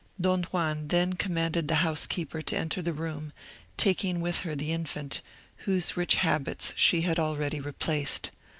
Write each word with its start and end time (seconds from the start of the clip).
Don 0.19 0.41
Juan 0.45 0.87
then 0.87 1.13
commanded 1.13 1.67
the 1.67 1.75
housekeeper 1.85 2.41
to 2.41 2.57
enter 2.57 2.81
the 2.81 2.91
room, 2.91 3.31
taking 3.77 4.19
with 4.19 4.39
her 4.39 4.55
the 4.55 4.71
infant, 4.71 5.21
whose 5.57 5.95
rich 5.95 6.15
habits 6.15 6.73
she 6.75 7.01
had 7.01 7.19
already 7.19 7.59
replaced. 7.59 8.31